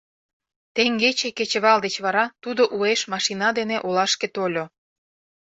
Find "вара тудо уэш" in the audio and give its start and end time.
2.05-3.01